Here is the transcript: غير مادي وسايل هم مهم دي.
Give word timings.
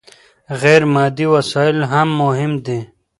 غير 0.61 0.81
مادي 0.93 1.25
وسايل 1.33 1.77
هم 1.91 2.09
مهم 2.21 2.53
دي. 2.65 2.79